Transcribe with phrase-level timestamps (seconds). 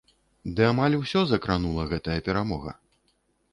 [0.59, 2.77] Ды амаль усё закранула гэтая перамога.